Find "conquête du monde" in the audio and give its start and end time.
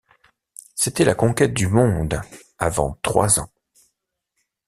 1.13-2.19